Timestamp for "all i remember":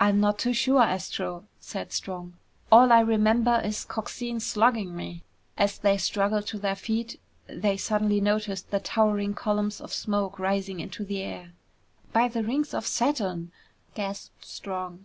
2.72-3.60